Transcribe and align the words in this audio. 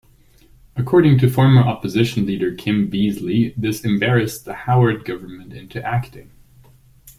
According 0.75 1.19
to 1.19 1.29
former 1.29 1.61
opposition 1.61 2.25
leader 2.25 2.55
Kim 2.55 2.89
Beazley, 2.89 3.53
this 3.55 3.85
embarrassed 3.85 4.45
the 4.45 4.55
Howard 4.65 5.05
government 5.05 5.53
into 5.53 5.79
acting. 5.85 6.31